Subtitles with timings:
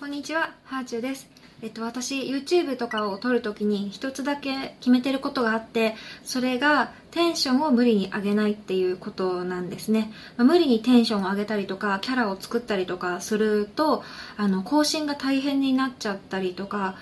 [0.00, 1.28] こんにちは、ハーチューです。
[1.60, 10.10] えっと、私、YouTube とかを撮るときに一つだけ決めてることがあって、それがテンションを無理に上げないっていうことなんですね。
[10.38, 14.02] まあ、無理にテンションを上げたりとか、キャラを作ったりとかすると、
[14.38, 16.96] あの、更新が大変になっちゃったりとか、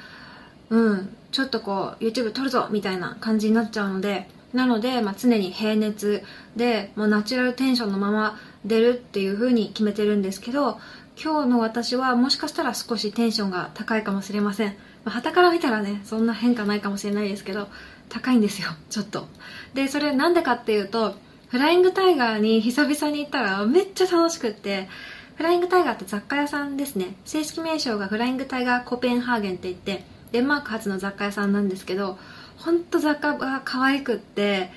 [0.71, 6.23] うん、ちょっとこう、YouTube 撮るぞみたいな感じになっちゃうので、なので、まあ、常に平熱
[6.57, 10.79] で、もうナチュラルテンションのまま出るっていう風に決めてるんですけど、
[11.21, 14.77] 今日の私はもしかしたら少しテンションが高いかもしれません。
[15.05, 17.66] まあ、から見たらね、そんな変化ないかもしれないですけど、
[18.09, 19.27] 高いんですよ、 ちょっと。
[19.75, 21.16] で、それなんでかっていうと、
[21.48, 24.89] フライングタイガーに久々に行ったらめっちゃ楽しくって、
[25.34, 27.16] フライングタイガーって雑貨屋さんですね。
[27.25, 32.16] 正式名称がフライングタイガーコペンハーゲンって言って、デンマーク発の雑貨屋さんなんですけど、
[32.59, 34.70] ほんと雑貨が可愛くって、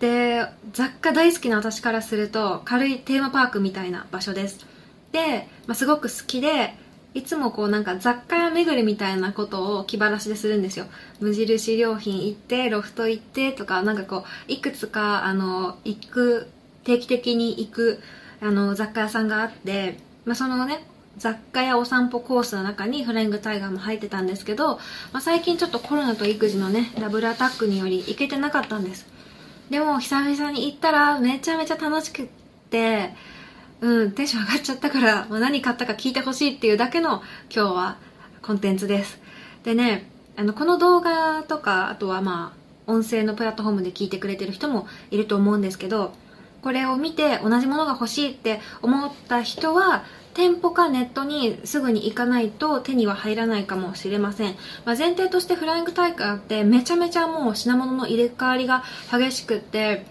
[0.00, 4.73] で、雑貨大好きな私からすると軽いテーマパークみたいな場所です。
[5.14, 6.74] で、まあ、すごく好きで、
[7.14, 10.86] いつもこうなんか雑貨屋巡りみたいなことを気晴らしでするんですよ。
[11.20, 16.48] 無印良品行って、ロフト行ってとか、なんかこう、いくつか、あの、行く、
[16.82, 18.00] 定期的に行く、
[18.42, 20.84] あの、雑貨屋さんがあって、まあ、そのね、
[21.16, 24.80] 雑貨やお散歩コースの中にフライングタイガーも入ってたんですけど、
[25.12, 29.06] まあ、最近ちょっとコロナと育児のね、ダブルアタックにより行けてなかったんです。
[29.70, 32.26] でも久々に行ったらめちゃめちゃ楽しくっ
[32.70, 33.14] て、
[33.80, 37.22] うん、テンション上がっちゃったから、まあ、何買ったか聞いてほしいっていうだけの
[37.54, 37.96] 今日は
[38.42, 39.18] コンテンツです。
[39.64, 42.54] でね、あの、この動画とか、あとはま
[42.86, 46.12] あ、音声のプラットフォームで聞いてくれてる人もいると思うんですけど、
[46.62, 54.56] これを見て同じものが欲しいって思った人は、店舗かネットにすぐに行かないと手には入らないかもしれません。
[54.84, 60.04] まあ、前提としてフライング大会ってめちゃめちゃもう品物の入れ替わりが激しくって、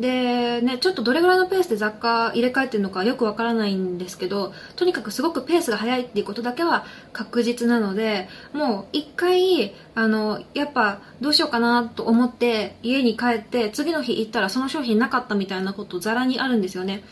[0.00, 17.02] でねちょっとどれぐらいのペースで雑貨入れ替えてるのかよくわからないんですけどとにかくすごくペースが速いっていうことだけは確実なのでもう一回あのやっぱどうしようかなと思って家に帰って次の日行ったらその商品なかったみたいなことざらにあるんですよね。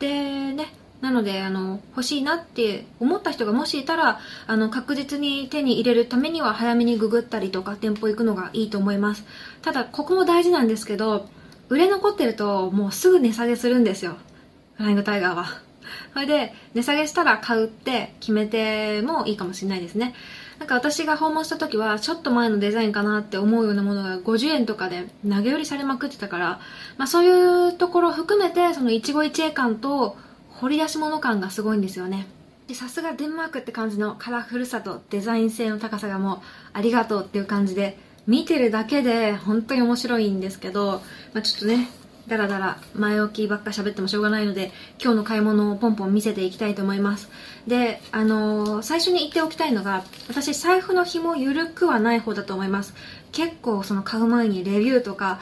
[0.00, 0.08] で
[0.52, 9.24] ねなのであの欲しいなって思った人がもしいたらあの確実に手に入れるためには早めにググったりとか店舗行くのがいいと思います。
[9.62, 11.28] ただここも大事なんですけど
[11.70, 14.16] 売れ残ってるともうすぐ値下げするんですよ。
[14.74, 15.46] フライングタイガーは。
[16.12, 20.14] それで、値下げしたら買うって決めてもいいかもしれないですね。
[20.58, 26.60] なんか私が訪問した時は、ちょっと前のデザインかなって思うようなものが50円とかで投げ売りされまくってたから、
[26.98, 30.16] まあそういうところ含めて、その一期一会感と
[30.50, 32.26] 掘り出し物感がすごいんですよね。
[32.66, 36.38] で、さすがデンマークって感じのカラフルさとデザイン性の高さがもう
[36.72, 37.96] ありがとうっていう感じで、
[38.30, 41.02] 見てるだけで本当に面白いんですけど、
[41.34, 41.88] まあ、ちょっとね
[42.28, 44.70] だらだら前置きばっか喋ってもしょうがないので
[45.02, 47.28] 今日の買い物をポンポン見せていきたいと思います。
[47.66, 52.94] であのー、最初に言っておきたいのが私財布の紐緩くはない方だと思います。
[53.32, 55.40] 結構その買う前にレビューとか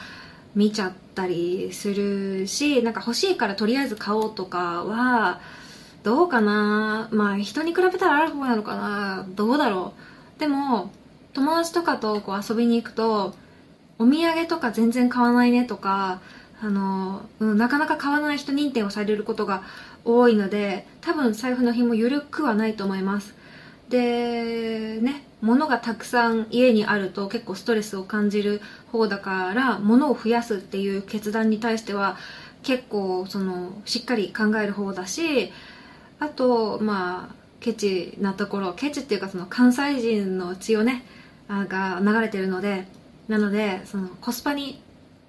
[0.55, 5.41] 見ちゃったりするしなんか欲しいからとりあえず買おうとかは
[6.01, 7.07] どうかな。
[7.11, 9.27] まあ人に比べたらある方なのかな。
[9.35, 9.93] どうだろ
[10.37, 10.39] う。
[10.39, 10.91] でも
[11.33, 13.35] 友達とかとこう遊びに行くと
[13.97, 16.21] お土産とか全然買わないねとか
[16.61, 19.63] あの、うん、なかなか買わない人認定をされることが
[20.05, 23.35] 多いので多分財布の紐緩くはないと思います。
[23.89, 32.17] でね物がたくさん家にあると結構ストレスを感じる方だから物を増やすっていう決断に対しては
[32.61, 35.51] 結構そのしっかり考える方だし
[36.19, 41.03] あとまあケチなところケチっていうかその関西人の血をね
[41.49, 42.87] が流れてるので
[43.27, 44.81] なのでそのコスパに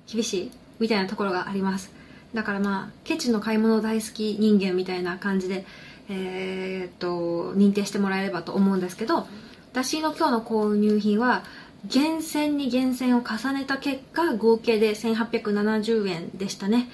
[0.06, 1.92] 厳しいみたいなところがあります。
[2.34, 5.64] だからまあケチの買い物大好き人間みたいな感じで
[6.08, 9.26] えー、っと認定してもらえればと思うんですけど
[9.72, 11.42] 私の今日の購入品は
[11.86, 16.88] 厳選に厳選を重ねた結果合計で1870円でしたね。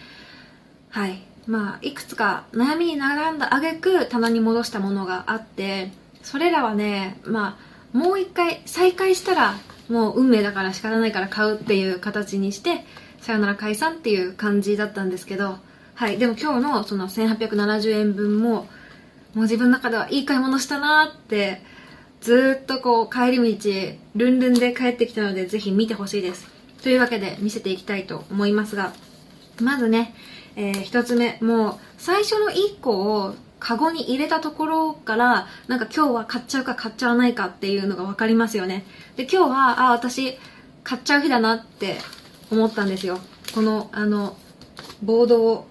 [0.90, 1.22] はい。
[1.46, 9.54] まあいくつか悩みに並んだ挙句棚に戻したものがあってそれらはねまあもう一回再開したら
[9.88, 12.84] もう運命だから仕方ないから買うっていう形にして
[13.20, 15.58] さよなら解散っていう感じだったんですけど
[15.94, 18.66] はいでも今日のその1870円分も
[19.34, 21.62] もう自分の中ではいい買い物したなって
[22.20, 23.70] ずっとこう帰り道
[24.16, 26.46] ルンルンで帰ってきたのでぜひ見てほしいです。
[26.82, 28.92] というわけで見せていきたいと思いますが
[29.60, 30.14] まずね、
[30.54, 38.84] えー、一つ目もう最初の1個をカゴに入れたところからなんか今日は買っちゃうか買っちゃわないかっていうのが分かりますよね。
[39.16, 40.38] で今日はあ私
[40.84, 41.98] 買っちゃう日だなって
[42.50, 43.18] 思ったんですよ。
[43.54, 44.36] このあの
[45.02, 45.66] ボードを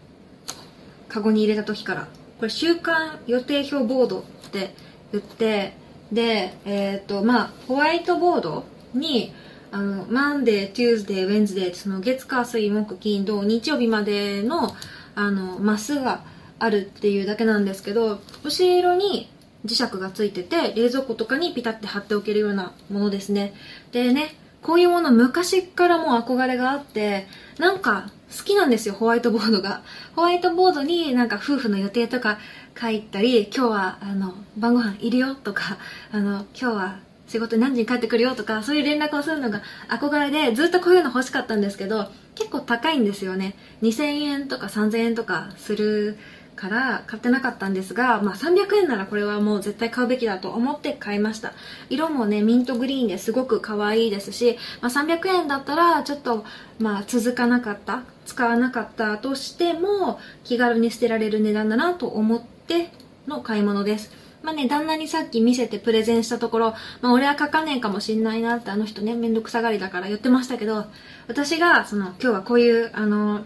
[1.09, 2.07] カゴに入れた時から。
[2.37, 4.75] これ週間予定表ボードって
[5.13, 5.73] 売って
[6.11, 9.33] でえっ、とまあホワイトボードに
[9.71, 14.75] あの Monday、Tuesday、Wednesday その月火水木金土日曜日までの
[15.15, 16.23] あのマスが
[16.65, 19.29] あるっていうだけなんですけど後ろに
[19.65, 23.53] 磁石がついてて冷蔵庫とかにピタッて貼っておけるようなものですね。
[23.91, 27.27] でねこういうもの昔からもう憧れがあって
[27.59, 29.83] なんか好きなんですよホワイトボードが。
[30.15, 32.39] ホワイトボードになんか夫婦の予定とか
[32.79, 35.77] 書いたり今日はあの晩ご飯いるよとか
[36.11, 43.55] あの今日は仕事何時に帰ってくるよとかそういう連絡をするのが憧れでずっとこういうの欲しかったんですけど結構高いんですよね。
[43.81, 46.17] 2000円とか3000円とかする
[46.55, 51.53] から買ってなかったんですが、まあ、300円ならこれはもう絶対買うべきだと思って買いました。
[51.89, 56.45] 色もねミントグリーンですごく可愛いですし、まあ、300円だったらちょっと
[56.79, 62.89] まあ続かなかった使わなかったとしても気軽に捨てられる値段だなと思って
[63.27, 64.25] の買い物です。
[64.45, 70.85] まあね、旦那にさっき見せてプレゼンしたところ、まあ俺は書かねえかもしんないなってあの人ね、めんどくさがりだから言ってましたけど、
[71.27, 73.43] 私が、その、今日はこういう、あの、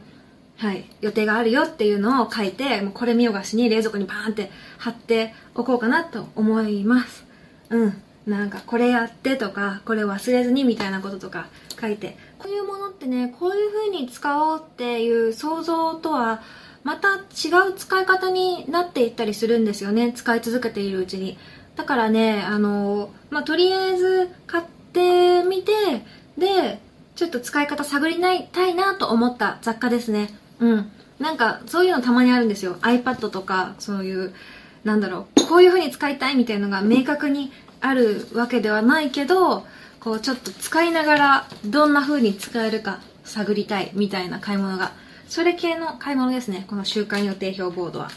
[0.59, 7.25] はい、予定があるよっていうのを書いて、もうこれ見よがしに冷蔵庫にバーンって貼っておこうかなと思います。
[7.69, 8.01] うん。
[8.27, 11.47] なんかこれやってとか、これ忘れずにみたいなこととか
[11.79, 16.41] 書いて、こういうものってね、こういう風に使おうっていう想像とは、
[16.83, 20.11] また違う使い方になっていったりするんですよね。
[20.11, 21.37] 使い続けているうちに。
[21.77, 25.71] だからね、あの、まあ、とりあえず買ってみて、
[26.37, 26.79] で、
[27.15, 30.29] ちょっと使い方探りたいなと思った雑貨ですね。
[30.59, 30.91] うん。
[31.19, 32.75] なんか、そういうのたまにあるんですよ。
[32.81, 34.33] iPad とか、そういう、
[34.83, 37.51] なんだろう、こういう風に使いたいみたいのが明確に
[37.81, 39.65] あるわけではないけど、
[39.99, 44.91] こう、ちょっと使いながら、どんな風に使えるか探りたいみたいな買い物が、
[45.27, 46.65] それ系の買い物ですね。
[46.69, 48.09] この週間予定表ボードは。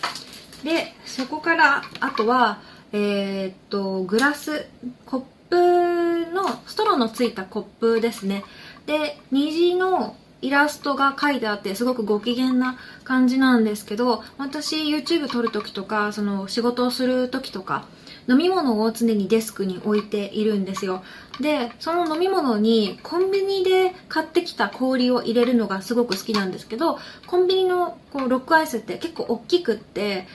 [0.63, 2.61] で、そこから、あとは、
[2.93, 4.67] えー、っと、グラス、
[5.07, 8.45] コップの、ストローのついたコップですね。
[8.87, 17.87] で、虹のイラストが書いてあってすごくご機嫌な感じなんですけど私 YouTube 撮るときとかその仕事をするときとか
[18.29, 21.03] 飲み物を常にデスクに置いているんですよ。
[21.41, 30.27] でその飲み物にコンビニで買ってきた氷を入れるのがすごく好きなんですけどコンビニのこうロックアイスって結構大きくって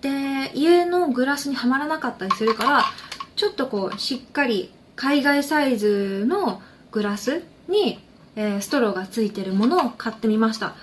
[0.00, 2.84] で家のグラスにはまらなかったりするから
[3.36, 6.62] ちょっとこうしっかり海外サイズの
[6.92, 7.98] グラスに
[8.36, 10.74] えー、ストローがついてるものを買ってみました。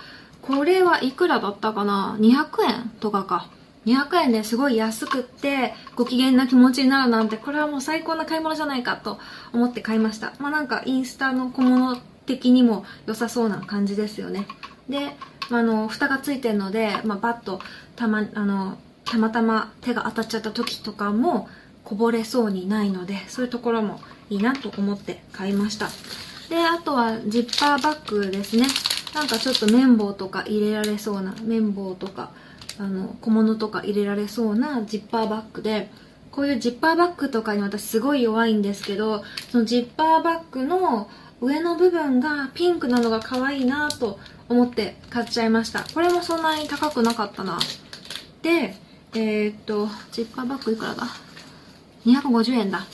[0.42, 3.48] これはいくらだったかな？200円とかか。
[3.86, 9.18] 200円ですごい安くってご機嫌な気持ちになるなんてこれはもう最高な買い物じゃないかと
[9.52, 10.34] 思って買いました。
[10.38, 11.96] まあなんかインスタの小物
[12.26, 14.46] 的にも良さそうな感じですよね。
[14.88, 15.16] で、
[15.50, 17.60] あの蓋がついてるので、まあ、バッと
[17.96, 21.48] たまあのたまたま手が当たっちゃった時とかも
[21.84, 24.00] こぼれそうにないのでそういうところも
[24.30, 25.88] いいなと思って買いました。
[26.52, 28.66] で、あとはジッパーバッグですね。
[29.14, 32.30] なんかちょっと綿棒とか入れられそうな、綿棒とか、
[32.78, 35.90] あの、小物とか入れられそうなジッパーバッグで、
[36.30, 41.08] こういうジッパーバッグとかに私すごい弱いんですけど、そのジッパーバッグの
[41.40, 44.18] 上の部分がピンクなのが可愛いなと
[44.50, 45.86] 思って買っちゃいました。
[45.94, 47.58] これもそんなに高くなかったな。
[48.42, 48.76] で、
[49.14, 51.06] えー、っと、ジッパーバッグいくらだ
[52.04, 52.86] ?250 円だ。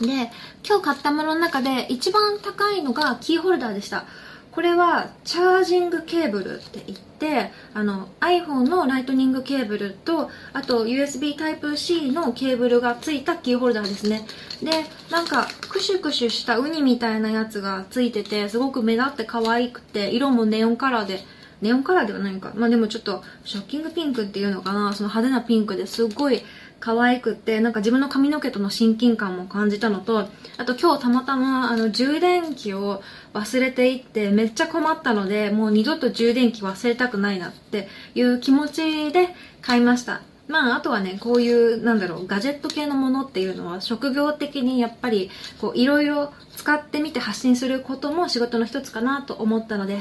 [0.00, 0.30] で、
[0.66, 4.04] 今日買ったものの中で一番高いのがキーホルダーでした。
[4.52, 14.26] これはチャージングケーブルって言って、あの iPhone のライトニングケーブルと、あと USB Type-C のケーブルがついたキーホルダーですね。
[14.60, 14.70] で、
[15.10, 21.20] なんかクシュクシュしたウニみたいなやつがついてて、すごく目立って可愛くて、色もネオンカラーで、
[21.60, 22.52] ネオンカラーではないか。
[22.56, 26.42] まあでもちょっとショッキングピンクっていうのかな、その派手なピンクですっごい
[26.80, 33.02] 可愛くって、なんか自分の髪の毛との親近感も感じたのと、あと今日たまたまあの充電器を
[33.34, 39.28] 忘れていってめっちゃ困ったので、もう二度と充電器忘れたくないなっていう気持ちで
[39.60, 40.22] 買いました。
[40.48, 50.00] まあ、あとはね、こういう、なんだろう、ガジェット系のものっていうのは、職業的にやっぱり、こう、いろいろ使ってみて発信することも仕事の一つかなと思ったので、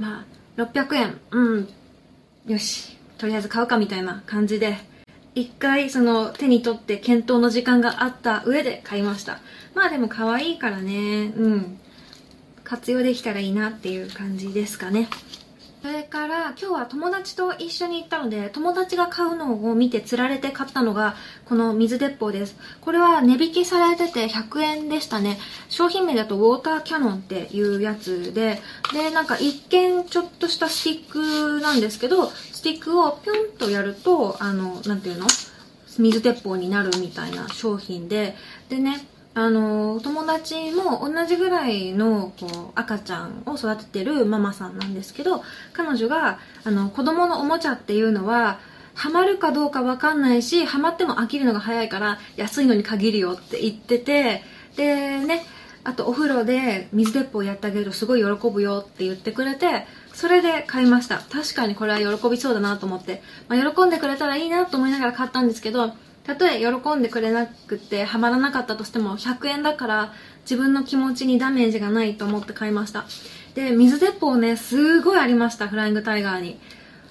[0.00, 0.24] ま
[0.58, 1.68] あ、600円、うん、
[2.48, 4.78] よし、とりあえず買うかみたいな感じで、
[5.34, 9.40] 一回その手に取って検討の時間があった上で買いました。
[9.74, 11.32] まあでも可愛いからね。
[11.36, 11.78] うん。
[12.62, 15.08] 活用できたらいいなっていう感じですかね。
[15.84, 21.14] それから今日は友達と一緒に行ったので友達が買うのを見て釣られて買ったのが
[21.44, 22.56] この水鉄砲です。
[22.80, 25.38] これは値引きされてて100円でしたね。
[25.68, 28.62] 商品名だとウォーターキャノンっていうやつで
[28.94, 31.10] でなんか一見ちょっとしたスティッ
[31.58, 35.26] クなんですけどスティックをピョンとやるとあのなんていうの？
[35.98, 38.34] 水鉄砲になるみたいな商品で
[38.70, 48.60] でねあの友達も同じぐらいのこう赤ちゃんを育ててるママさんなんですけど彼女があの子供のおもちゃっていうのは
[48.94, 54.42] ハマるかどうかわかんないしハマっても飽きるのが早いから安いのに限るよって言ってて
[54.76, 55.44] でね
[55.82, 61.18] あとお風呂で水鉄砲やってあげるとすごい喜ぶよって言ってくれてそれで買いました。
[61.18, 65.92] 確かにこれは喜びそうだなと思って、まあ、喜んでくれたらいいなと思いながら買ったんですけど
[66.24, 70.12] たとえ喜んでくれなくてハマらなかったとしても100円だから
[70.42, 73.04] 自分の気持ちにダメージがないと思って買いました。
[73.54, 76.58] で水鉄砲ねすごいありましたフライングタイガーに。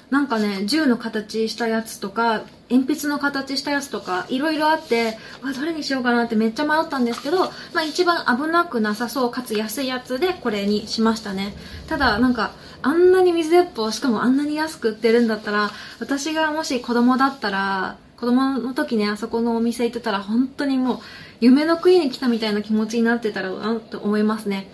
[0.09, 11.55] なんかね銃の形したやつとか鉛筆の形したやつとかいろいろあってわどれにしようかなってめっちゃ迷ったんですけど、まあ、一番危なくなさそうかつ安いやつでこれにしましたね。
[11.87, 12.51] ただなんか
[12.83, 20.99] あんなに水鉄砲しかもあんなに安く売ってるんだったら私がもし子供だったら子供の時ねあそこのお店行ってたら本当にもう
[21.41, 24.69] 夢の国に来たみたいな気持ちになってたらなと思いますね。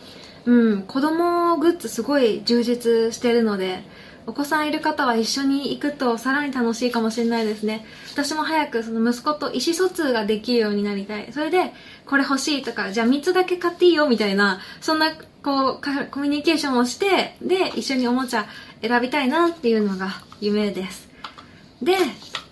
[0.45, 3.83] うん子供グッズすごい充実してるので
[4.25, 7.85] お子さんいる方は一緒に行くとさらに楽しいかもしれないですね。
[8.13, 11.33] 私も早くその息子と意思疎通ができるようになりたい。
[11.33, 11.73] それで
[12.05, 15.81] これ欲しいとかじゃあ3つだけ買っていいよみたいなそんなこう
[16.11, 18.45] コミュニケーションをしてで一緒におもちゃ
[18.81, 21.08] 選びたいなっていうのが夢です。
[21.81, 21.93] で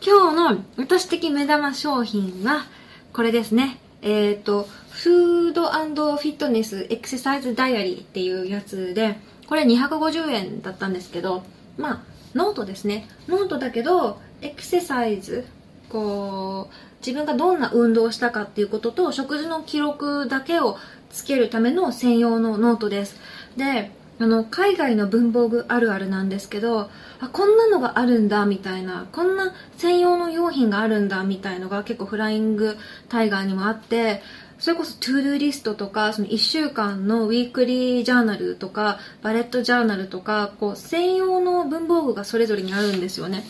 [0.05, 2.65] 今日の私的目玉商品は
[3.11, 3.77] これですね。
[4.01, 9.17] えっ、ー、と、フードフィットネスエクササイズダイアリーっていうやつで、
[9.47, 11.43] これ250円だったんですけど、
[11.77, 12.01] まあ、
[12.35, 13.07] ノートですね。
[13.27, 15.45] ノートだけど、エクササイズ、
[15.89, 20.77] こう、自分がどんな運動をしたかっていうことと、食事の記録だけを
[21.09, 23.17] つけるための専用のノートです。
[23.57, 32.77] で、あの海外の文房具あるあるなんですけどあこんなのがあるんだみたいなこんな専用の用品があるんだみたいのが結構フライング
[33.09, 34.23] タイガーにもあって
[34.57, 43.43] それこそ to-do list とかその1週間の weekly journal とかバレットジャーナルとかこう専用の文房具がそれぞれにあるんですよね。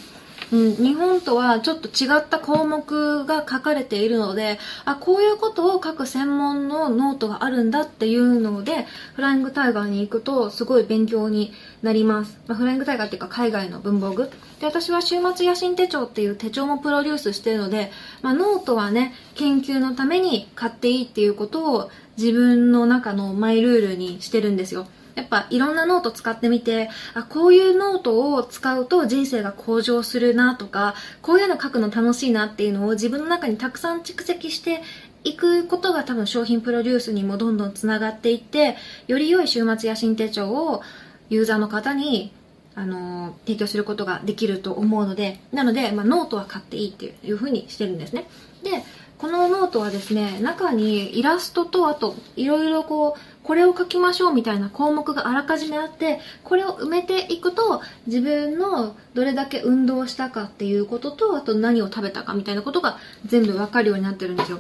[0.52, 8.86] うん、日本とはちょっと違った項目が書かれているのであこういうことを書く専門のノートがあるんだっていうので
[9.16, 11.52] フライングタイガーに行くとすごい勉強に
[11.82, 14.30] なります、まあ、フライングタイガーっていうか海外の文房具。
[14.60, 24.88] で私は週末野心手帳っていう手帳もプロデュースしてるので、まあ、ノートはね研究のために買っていいっていうことを自分の中のマイルールにしてるんですよ。
[25.18, 30.94] やっぱいろんなノート使ってみて、あ、こういうノートを使うと人生が向上するなとか、
[31.24, 34.84] こういうの書くの楽しいなっていうのを自分の中にたくさん蓄積して
[35.24, 40.84] いくことが多分商品プロデュースにもどんどんつながっていって、より良い週末野心手帳を
[41.30, 42.32] ユーザーの方に
[42.76, 48.30] あの提供することができると思うので、なので、まあ、ノートは買っていいっていうふうにしてるんですね。
[48.64, 48.84] で、
[49.18, 64.60] このノートはですね、中にイラストと、あと、いろいろこう、これを書きましょうみたいな項目があらかじめあってこれを埋めていくと自分のどれだけ運動したかっていうこととあと何を食べたかみたいなことが全部わかるようになってるんですよ。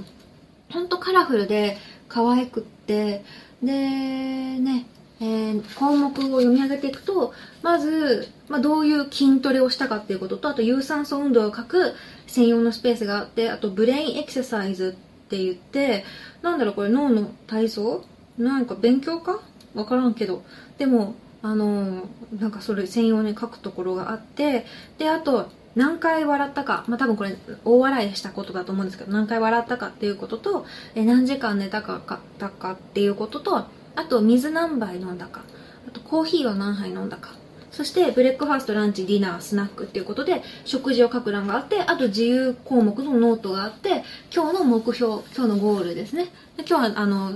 [0.71, 1.77] ほんとカラフルで
[2.07, 3.25] 可愛くって
[3.61, 4.85] でね
[5.19, 11.95] えー、項目を読み上げていくとまず、まあ、どういう筋トレをしたかっていうこととあと有酸素運動を書く
[12.27, 16.05] 専用のスペースがあってあとブレインエクササイズって言って
[16.43, 18.05] なんだろうこれ脳の体操？
[18.37, 19.39] なんか勉強か？
[19.75, 20.43] わからんけど。
[20.77, 24.65] でも、あのー、なんかそれ専用に書くところがあって、
[24.97, 30.65] で、あと、何回笑ったか、まあ、多分これ大笑いしたことだと思うんですけど、何回笑ったかっていうことと、
[30.95, 35.41] え何時間寝たかかったかっていうことと、あと水何杯飲んだか、
[35.87, 37.29] あとコーヒーを何杯飲んだか、
[37.71, 44.03] そしてブレックファースト、ランチ、ディナー、スナックっていうことで食事を書く欄があって、あと自由項目のノートがあって、
[44.33, 46.29] 今日の目標、今日のゴールですね。
[46.67, 47.33] 今日はあの、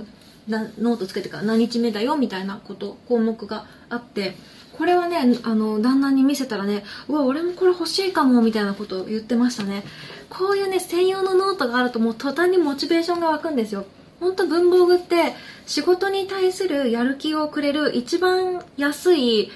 [0.48, 4.34] なノートつけてから何日目だよみたいなこと項目があって
[4.76, 9.84] これはねあの旦那に見せたらねうわ俺もこれ欲しいかもみたいなことを言ってましたね。
[10.30, 13.84] こういうね専用のノートがあるともう途端にモチベーションが湧くんですよ。
[14.18, 15.34] 本当文房具って
[15.66, 19.50] 仕事に対するやる気をくれる一番安い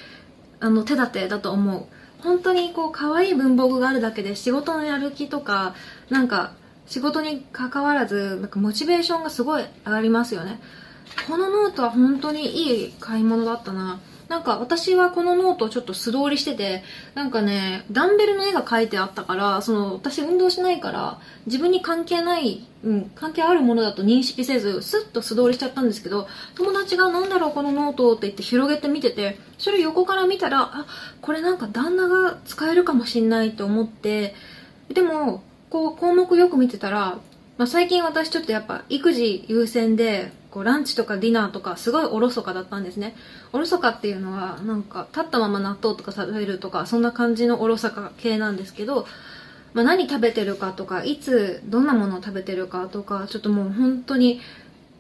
[0.61, 1.87] あの手立てだと思う。
[2.23, 5.75] 本当にこう可愛い文房具があるだけで仕事のやる気とか
[6.11, 6.52] なんか
[6.87, 10.61] 仕事に関わらずなんかモチベーションがすごい上がりますよね。
[11.28, 14.00] このノートは本当にいい買い物だったな。
[14.28, 16.83] なんか私はこのノートをちょっと素通りしてて
[17.14, 26.26] なんかねダンベルの絵が描いてあったからその私運動しないから自分に関係ない、うん、関係あるものだと認識せずスッと素通りしちゃったんですけど
[26.57, 30.87] 友達が何だろうこのノートって言って広げて見ててそれ横から見たらあ
[31.23, 34.35] これなんか旦那が使えるかもしんないと思って
[34.93, 35.45] でも
[35.76, 37.18] こう項目よく見てたら、
[37.59, 43.14] まあ、最近私ちょっとやっぱ育児優先でこうランチとかディナーとかすごいおろそかだったんですね
[43.52, 49.06] おろそかっていうのはなんか立ったまま納豆とか食べるとかそんな感じのおろそか系なんですけど、
[49.75, 54.40] まあ、何食べてるかとかいつどんなものを食べてるかとかちょっともう本当に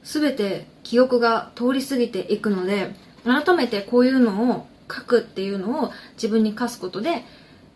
[0.02, 7.24] 全て記憶が通り過ぎていくので改めてこういうのを書くっていうのを自分に課すことで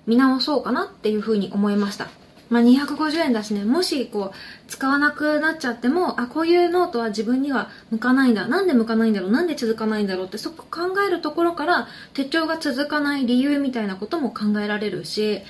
[0.07, 2.09] 見直そうかなっていうふうに思いました。
[2.51, 8.49] まあ、250円だしね、もしこう、使わなくなっちゃっても、あ、こういうノートは自分には向かないんだ。
[8.49, 15.41] なんで向かないんだろうなんで続かないんだろうって、そこ考えるところから、手帳が続かない理由みたいなことも考えられるし、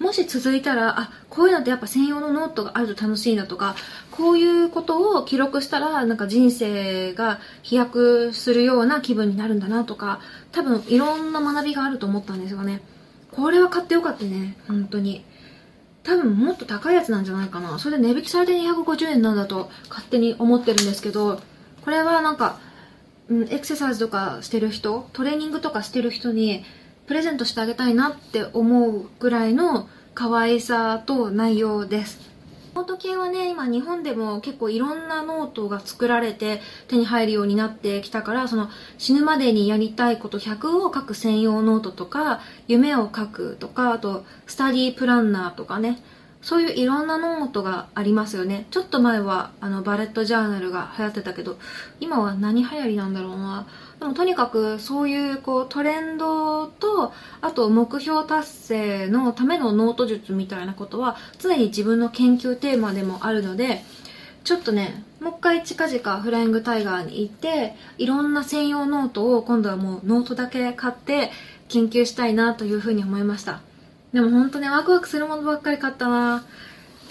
[0.00, 3.74] もし続いたら、あ、こういうのってやっぱ専用のノートがあると楽しいんだとか、
[4.10, 10.20] こういうことを記録したら、なんか人生が飛躍するような気分になるんだなとか、
[10.52, 12.82] 多分いろんな学びがあると思ったんですよね。
[13.30, 15.24] これは買ってよかったね、本当に。
[16.02, 17.78] 多分もっと高いやつなんじゃないかな。
[17.78, 21.40] それで値引きされて250円なんだと勝手に思ってるんですけど、
[21.84, 22.58] これはなんか、
[23.28, 26.64] うん、エクササイズとかしてる人、トレーニングとかしてる人に
[27.06, 32.29] プレゼントしてあげたいなって思うぐらいの可愛さと内容です。
[32.72, 45.98] ノート系はね、今日本でも結構いろんなノートが作られて手に入るようになってきたから、その死ぬまでにやりたいこと100を書く専用ノートとか、夢を書くとか、あとスタディープランナーとかね、
[46.42, 48.66] そういういろんなノートがありますよね。
[48.70, 51.58] ちょっと前はあのバレットジャーナルが流行ってたけど、
[52.00, 53.66] 今は何流行りなんだろうな。
[53.98, 63.82] でもとにかくそういうこうトレンドと、あと目標達成のためのノート術みたいなことは常に自分の研究テーマでもあるので、
[64.42, 71.30] ちょっとね、もう一回近々フライングタイガーに行って、いろんな専用ノートを今度はもうノートだけ買って
[71.68, 73.60] 研究したいなというふうに思いました。
[74.12, 76.44] でも本当ね、ワクワクするものばっかり買ったな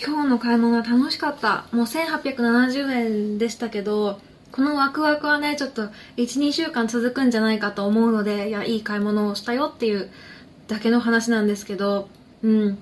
[0.05, 1.65] 今日の買い物は楽しかった。
[1.71, 4.19] もう1870円でしたけど、
[4.51, 10.09] このワクワクはね、ちょっと1、2週間続くんじゃないかと思うので、いや、いい買い物をしたよっていう
[10.67, 12.09] だけの話なんですけど、
[12.43, 12.77] うん。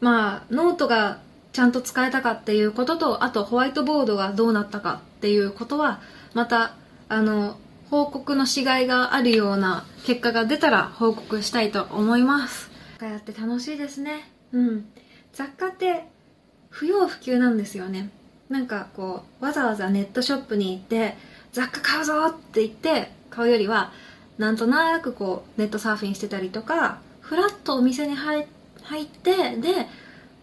[0.00, 1.20] まあ、ノートが
[1.52, 6.00] ちゃんと使えたかっていうことと、あとホワイトボードがどうなったかっていうことは、
[6.34, 6.74] また、
[7.08, 7.56] あの、
[7.90, 12.71] 報告のしがいがあるような結果が出たら報告したいと思います。
[13.06, 14.30] 家やって楽しいですね。
[14.52, 14.84] うん。
[15.32, 16.04] 雑貨って
[16.70, 18.10] 不要不急なんですよね。
[18.48, 21.16] なんかこうわざわざネットショップに行って
[21.52, 23.92] 雑貨買うぞって言って買うよりは
[24.38, 28.46] なんとなくこうネットサーフィンしてたりとかふらっとお店に入っ
[29.06, 29.86] てで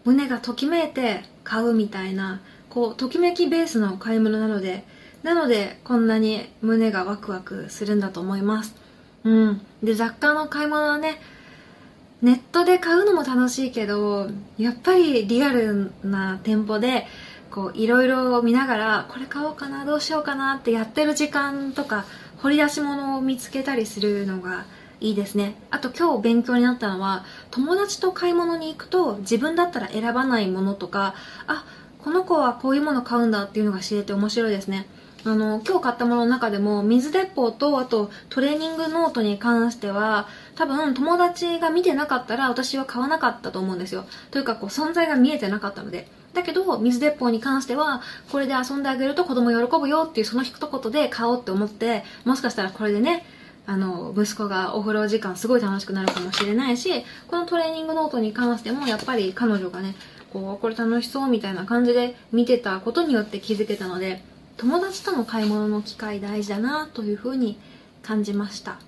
[0.04, 4.84] 胸がときめいて買うみたいなこうときめきベースの買い物なので
[5.22, 8.74] なのでこんなに胸がワクワクするんだと思います。
[9.22, 9.60] うん。
[9.82, 11.20] で雑貨の買い物はね
[12.22, 14.28] ネットで買うのも楽しいけど
[14.58, 17.06] やっぱりリアルな店舗で
[17.50, 22.04] こういろいろ見ながらこれ買おうかなどうしようかなってやってる時間とか
[22.42, 24.66] 掘り出し物を見つけたりするのが
[25.00, 25.54] いいですね。
[25.70, 31.14] あと今日勉強になったのは友達と買い物に行くと自分だったら選ばないものとか
[31.46, 31.64] あ
[31.98, 34.86] この子はこういうもの買うんだっていうのが知れて面白いですね。
[35.24, 44.06] あの今日買ったものの中でも水鉄砲とあとトレーニングノートに関しては多分友達が見てなかったら私は買わなかったと思うんですよ。
[44.30, 46.08] というかこう存在が見えてなかったので。
[46.32, 53.24] だけど水鉄砲に関してはこれで遊んであげると子供喜ぶよっていうその一言で買おうって思ってもしかしたらこれでね
[53.66, 59.96] あの息子がお風呂時間すごい楽しくなるかもしれないしこのトレーニングノートに関してもやっぱり彼女がね
[60.32, 64.22] こうこれ楽しそうみたいな感じで見てたことによって気づけたので
[64.60, 67.58] 友達との買い物の機会大事だなというふうに
[68.02, 68.78] 感じました。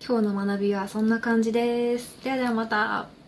[0.00, 2.22] 今日の学びはそんな感じです。
[2.22, 3.21] ではではまた。